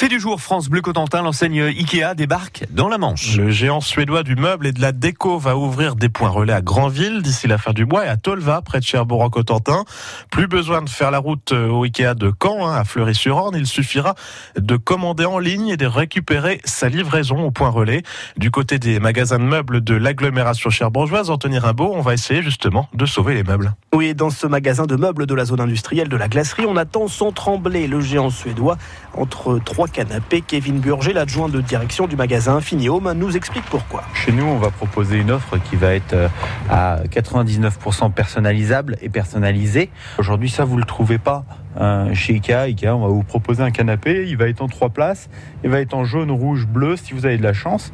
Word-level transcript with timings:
Fait 0.00 0.08
du 0.08 0.18
jour, 0.18 0.40
France 0.40 0.70
Bleu 0.70 0.80
Cotentin, 0.80 1.20
l'enseigne 1.20 1.60
Ikea 1.60 2.14
débarque 2.16 2.64
dans 2.70 2.88
la 2.88 2.96
Manche. 2.96 3.36
Le 3.36 3.50
géant 3.50 3.82
suédois 3.82 4.22
du 4.22 4.34
meuble 4.34 4.66
et 4.66 4.72
de 4.72 4.80
la 4.80 4.92
déco 4.92 5.38
va 5.38 5.58
ouvrir 5.58 5.94
des 5.94 6.08
points 6.08 6.30
relais 6.30 6.54
à 6.54 6.62
Granville 6.62 7.20
d'ici 7.20 7.46
la 7.46 7.58
fin 7.58 7.74
du 7.74 7.84
mois 7.84 8.06
et 8.06 8.08
à 8.08 8.16
Tolva, 8.16 8.62
près 8.62 8.78
de 8.80 8.84
Cherbourg 8.84 9.20
en 9.20 9.28
Cotentin. 9.28 9.84
Plus 10.30 10.46
besoin 10.46 10.80
de 10.80 10.88
faire 10.88 11.10
la 11.10 11.18
route 11.18 11.52
euh, 11.52 11.68
au 11.68 11.84
Ikea 11.84 12.14
de 12.14 12.32
Caen, 12.42 12.66
hein, 12.66 12.76
à 12.76 12.84
Fleury-sur-Orne. 12.84 13.56
Il 13.58 13.66
suffira 13.66 14.14
de 14.56 14.78
commander 14.78 15.26
en 15.26 15.38
ligne 15.38 15.68
et 15.68 15.76
de 15.76 15.84
récupérer 15.84 16.62
sa 16.64 16.88
livraison 16.88 17.44
au 17.44 17.50
point 17.50 17.68
relais. 17.68 18.02
Du 18.38 18.50
côté 18.50 18.78
des 18.78 19.00
magasins 19.00 19.38
de 19.38 19.44
meubles 19.44 19.84
de 19.84 19.96
l'agglomération 19.96 20.70
cherbourgeoise, 20.70 21.28
Anthony 21.28 21.58
Rimbaud, 21.58 21.92
on 21.94 22.00
va 22.00 22.14
essayer 22.14 22.42
justement 22.42 22.88
de 22.94 23.04
sauver 23.04 23.34
les 23.34 23.44
meubles. 23.44 23.74
Oui, 23.92 24.14
dans 24.14 24.30
ce 24.30 24.46
magasin 24.46 24.86
de 24.86 24.96
meubles 24.96 25.26
de 25.26 25.34
la 25.34 25.44
zone 25.44 25.60
industrielle 25.60 26.08
de 26.08 26.16
la 26.16 26.28
glacerie, 26.28 26.64
on 26.64 26.78
attend 26.78 27.06
sans 27.06 27.32
trembler 27.32 27.86
le 27.86 28.00
géant 28.00 28.30
suédois 28.30 28.78
entre 29.12 29.58
3 29.62 29.89
canapé. 29.90 30.40
Kevin 30.40 30.78
Burger, 30.78 31.12
l'adjoint 31.12 31.48
de 31.48 31.60
direction 31.60 32.06
du 32.06 32.16
magasin 32.16 32.56
Infini 32.56 32.88
Home, 32.88 33.12
nous 33.16 33.36
explique 33.36 33.64
pourquoi. 33.64 34.02
Chez 34.14 34.32
nous, 34.32 34.44
on 34.44 34.58
va 34.58 34.70
proposer 34.70 35.18
une 35.18 35.30
offre 35.30 35.58
qui 35.58 35.76
va 35.76 35.94
être 35.94 36.14
euh, 36.14 36.28
à 36.70 37.00
99% 37.10 38.12
personnalisable 38.12 38.96
et 39.02 39.08
personnalisée. 39.08 39.90
Aujourd'hui, 40.18 40.48
ça, 40.48 40.64
vous 40.64 40.76
ne 40.76 40.80
le 40.80 40.86
trouvez 40.86 41.18
pas 41.18 41.44
hein, 41.78 42.14
chez 42.14 42.34
Ikea, 42.34 42.62
Ikea, 42.66 42.88
on 42.88 43.00
va 43.00 43.08
vous 43.08 43.22
proposer 43.22 43.62
un 43.62 43.70
canapé. 43.70 44.26
Il 44.28 44.36
va 44.36 44.48
être 44.48 44.62
en 44.62 44.68
trois 44.68 44.90
places. 44.90 45.28
Il 45.64 45.70
va 45.70 45.80
être 45.80 45.94
en 45.94 46.04
jaune, 46.04 46.30
rouge, 46.30 46.66
bleu 46.66 46.96
si 46.96 47.12
vous 47.12 47.26
avez 47.26 47.36
de 47.36 47.42
la 47.42 47.52
chance. 47.52 47.92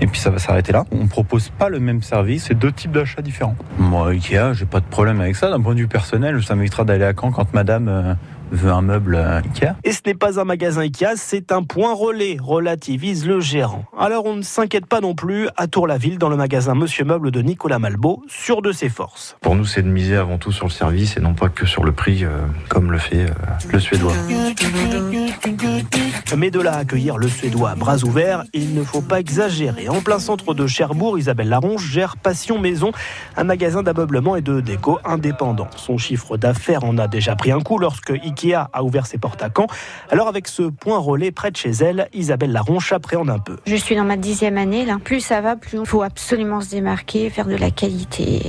Et 0.00 0.06
puis 0.06 0.20
ça 0.20 0.30
va 0.30 0.38
s'arrêter 0.38 0.72
là. 0.72 0.84
On 0.90 1.04
ne 1.04 1.08
propose 1.08 1.50
pas 1.50 1.68
le 1.68 1.80
même 1.80 2.02
service. 2.02 2.44
C'est 2.48 2.58
deux 2.58 2.72
types 2.72 2.92
d'achats 2.92 3.22
différents. 3.22 3.56
Moi, 3.78 4.10
Ikea, 4.10 4.52
j'ai 4.54 4.66
pas 4.66 4.80
de 4.80 4.86
problème 4.86 5.20
avec 5.20 5.36
ça. 5.36 5.50
D'un 5.50 5.60
point 5.60 5.74
de 5.74 5.80
vue 5.80 5.88
personnel, 5.88 6.42
ça 6.42 6.54
m'évitera 6.54 6.84
d'aller 6.84 7.04
à 7.04 7.12
Caen 7.12 7.30
quand 7.30 7.52
madame. 7.54 7.88
Euh, 7.88 8.14
veut 8.50 8.70
un 8.70 8.82
meuble 8.82 9.16
Ikea. 9.16 9.74
Et 9.84 9.92
ce 9.92 10.00
n'est 10.06 10.14
pas 10.14 10.38
un 10.40 10.44
magasin 10.44 10.82
Ikea, 10.82 11.16
c'est 11.16 11.52
un 11.52 11.62
point 11.62 11.94
relais, 11.94 12.36
relativise 12.40 13.26
le 13.26 13.40
gérant. 13.40 13.84
Alors 13.98 14.26
on 14.26 14.36
ne 14.36 14.42
s'inquiète 14.42 14.86
pas 14.86 15.00
non 15.00 15.14
plus 15.14 15.48
à 15.56 15.66
Tour-la-Ville 15.66 16.18
dans 16.18 16.28
le 16.28 16.36
magasin 16.36 16.74
Monsieur 16.74 17.04
Meuble 17.04 17.30
de 17.30 17.42
Nicolas 17.42 17.78
Malbeau, 17.78 18.22
sûr 18.28 18.62
de 18.62 18.72
ses 18.72 18.88
forces. 18.88 19.36
Pour 19.40 19.54
nous, 19.56 19.64
c'est 19.64 19.82
de 19.82 19.88
miser 19.88 20.16
avant 20.16 20.38
tout 20.38 20.52
sur 20.52 20.66
le 20.66 20.72
service 20.72 21.16
et 21.16 21.20
non 21.20 21.34
pas 21.34 21.48
que 21.48 21.66
sur 21.66 21.84
le 21.84 21.92
prix, 21.92 22.24
euh, 22.24 22.28
comme 22.68 22.92
le 22.92 22.98
fait 22.98 23.24
euh, 23.24 23.34
le 23.72 23.80
Suédois. 23.80 24.12
Mais 26.36 26.50
de 26.50 26.60
là 26.60 26.74
à 26.74 26.78
accueillir 26.78 27.18
le 27.18 27.28
Suédois 27.28 27.70
à 27.70 27.74
bras 27.74 28.04
ouverts, 28.04 28.44
il 28.52 28.74
ne 28.74 28.82
faut 28.82 29.02
pas 29.02 29.20
exagérer. 29.20 29.88
En 29.88 30.00
plein 30.00 30.18
centre 30.18 30.54
de 30.54 30.66
Cherbourg, 30.66 31.18
Isabelle 31.18 31.48
Laronge 31.48 31.86
gère 31.90 32.16
Passion 32.16 32.58
Maison, 32.58 32.92
un 33.36 33.44
magasin 33.44 33.82
d'ameublement 33.82 34.36
et 34.36 34.42
de 34.42 34.60
déco 34.60 34.98
indépendant. 35.04 35.68
Son 35.76 35.98
chiffre 35.98 36.36
d'affaires 36.36 36.84
en 36.84 36.98
a 36.98 37.08
déjà 37.08 37.36
pris 37.36 37.52
un 37.52 37.60
coup 37.60 37.78
lorsque 37.78 38.10
Ikea 38.10 38.33
a 38.52 38.82
ouvert 38.82 39.06
ses 39.06 39.18
portes 39.18 39.42
à 39.42 39.48
Caen. 39.54 39.66
Alors 40.10 40.28
avec 40.28 40.48
ce 40.48 40.62
point 40.62 40.98
relais 40.98 41.30
près 41.30 41.50
de 41.50 41.56
chez 41.56 41.70
elle, 41.70 42.08
Isabelle 42.12 42.52
Laronche 42.52 42.92
appréhende 42.92 43.30
un 43.30 43.38
peu. 43.38 43.58
Je 43.66 43.76
suis 43.76 43.96
dans 43.96 44.04
ma 44.04 44.16
dixième 44.16 44.58
année. 44.58 44.86
Plus 45.04 45.20
ça 45.20 45.40
va, 45.40 45.56
plus 45.56 45.78
il 45.78 45.86
faut 45.86 46.02
absolument 46.02 46.60
se 46.60 46.70
démarquer, 46.70 47.30
faire 47.30 47.46
de 47.46 47.56
la 47.56 47.70
qualité, 47.70 48.42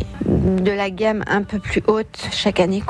de 0.45 0.71
la 0.71 0.89
gamme 0.89 1.23
un 1.27 1.41
peu 1.41 1.59
plus 1.59 1.81
haute 1.87 2.29
chaque 2.31 2.59
année. 2.59 2.83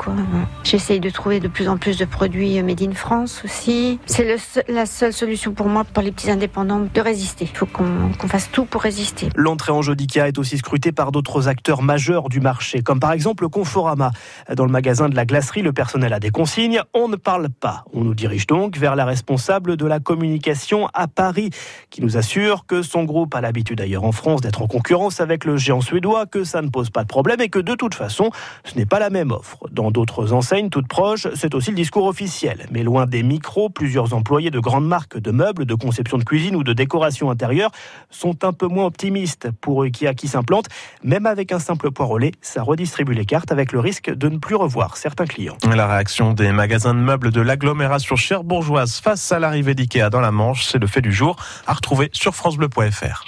J'essaye 0.62 1.00
de 1.00 1.10
trouver 1.10 1.40
de 1.40 1.48
plus 1.48 1.68
en 1.68 1.78
plus 1.78 1.96
de 1.96 2.04
produits 2.04 2.62
made 2.62 2.82
in 2.82 2.92
France 2.92 3.42
aussi. 3.44 3.98
C'est 4.06 4.36
la 4.68 4.86
seule 4.86 5.12
solution 5.12 5.52
pour 5.52 5.66
moi, 5.66 5.84
pour 5.84 6.02
les 6.02 6.12
petits 6.12 6.30
indépendants, 6.30 6.86
de 6.92 7.00
résister. 7.00 7.48
Il 7.50 7.56
faut 7.56 7.66
qu'on 7.66 8.12
qu'on 8.18 8.28
fasse 8.28 8.50
tout 8.50 8.64
pour 8.64 8.82
résister. 8.82 9.28
L'entrée 9.34 9.72
en 9.72 9.82
jeu 9.82 9.96
d'Ikea 9.96 10.28
est 10.28 10.38
aussi 10.38 10.58
scrutée 10.58 10.92
par 10.92 11.12
d'autres 11.12 11.48
acteurs 11.48 11.82
majeurs 11.82 12.28
du 12.28 12.40
marché, 12.40 12.82
comme 12.82 13.00
par 13.00 13.12
exemple 13.12 13.48
Conforama. 13.48 14.10
Dans 14.54 14.64
le 14.64 14.70
magasin 14.70 15.08
de 15.08 15.16
la 15.16 15.24
glacerie, 15.24 15.62
le 15.62 15.72
personnel 15.72 16.12
a 16.12 16.20
des 16.20 16.30
consignes. 16.30 16.80
On 16.94 17.08
ne 17.08 17.16
parle 17.16 17.48
pas. 17.48 17.84
On 17.92 18.04
nous 18.04 18.14
dirige 18.14 18.46
donc 18.46 18.76
vers 18.76 18.96
la 18.96 19.04
responsable 19.04 19.76
de 19.76 19.86
la 19.86 20.00
communication 20.00 20.88
à 20.92 21.08
Paris, 21.08 21.50
qui 21.90 22.02
nous 22.02 22.16
assure 22.16 22.66
que 22.66 22.82
son 22.82 23.04
groupe 23.04 23.34
a 23.34 23.40
l'habitude 23.40 23.78
d'ailleurs 23.78 24.04
en 24.04 24.12
France 24.12 24.40
d'être 24.40 24.62
en 24.62 24.66
concurrence 24.66 25.20
avec 25.20 25.44
le 25.44 25.56
géant 25.56 25.80
suédois, 25.80 26.26
que 26.26 26.44
ça 26.44 26.60
ne 26.62 26.68
pose 26.68 26.90
pas 26.90 27.02
de 27.02 27.08
problème 27.08 27.40
et 27.46 27.48
que 27.48 27.60
de 27.60 27.76
toute 27.76 27.94
façon, 27.94 28.30
ce 28.64 28.76
n'est 28.76 28.86
pas 28.86 28.98
la 28.98 29.08
même 29.08 29.30
offre. 29.30 29.58
Dans 29.70 29.92
d'autres 29.92 30.32
enseignes 30.32 30.68
toutes 30.68 30.88
proches, 30.88 31.28
c'est 31.36 31.54
aussi 31.54 31.70
le 31.70 31.76
discours 31.76 32.06
officiel. 32.06 32.66
Mais 32.72 32.82
loin 32.82 33.06
des 33.06 33.22
micros, 33.22 33.68
plusieurs 33.70 34.14
employés 34.14 34.50
de 34.50 34.58
grandes 34.58 34.86
marques 34.86 35.16
de 35.16 35.30
meubles, 35.30 35.64
de 35.64 35.74
conception 35.74 36.18
de 36.18 36.24
cuisine 36.24 36.56
ou 36.56 36.64
de 36.64 36.72
décoration 36.72 37.30
intérieure 37.30 37.70
sont 38.10 38.44
un 38.44 38.52
peu 38.52 38.66
moins 38.66 38.86
optimistes 38.86 39.48
pour 39.60 39.82
Ikea 39.82 40.14
qui 40.16 40.26
s'implante. 40.26 40.66
Même 41.04 41.24
avec 41.24 41.52
un 41.52 41.60
simple 41.60 41.92
point 41.92 42.06
relais, 42.06 42.32
ça 42.40 42.64
redistribue 42.64 43.14
les 43.14 43.24
cartes 43.24 43.52
avec 43.52 43.70
le 43.70 43.78
risque 43.78 44.10
de 44.12 44.28
ne 44.28 44.38
plus 44.38 44.56
revoir 44.56 44.96
certains 44.96 45.26
clients. 45.26 45.56
La 45.72 45.86
réaction 45.86 46.32
des 46.32 46.50
magasins 46.50 46.94
de 46.94 47.00
meubles 47.00 47.30
de 47.30 47.40
l'agglomération 47.40 48.16
cherbourgeoise 48.16 48.98
face 48.98 49.30
à 49.30 49.38
l'arrivée 49.38 49.76
d'IKEA 49.76 50.10
dans 50.10 50.20
la 50.20 50.32
Manche, 50.32 50.66
c'est 50.66 50.78
le 50.78 50.88
fait 50.88 51.00
du 51.00 51.12
jour 51.12 51.36
à 51.68 51.74
retrouver 51.74 52.10
sur 52.12 52.34
francebleu.fr. 52.34 53.24